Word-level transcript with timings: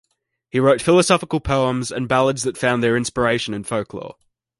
He 0.49 0.59
wrote 0.59 0.81
philosophical 0.81 1.39
poems, 1.39 1.91
and 1.91 2.07
ballads 2.07 2.41
that 2.41 2.57
found 2.57 2.81
their 2.81 2.97
inspiration 2.97 3.53
in 3.53 3.63
folklore. 3.63 4.15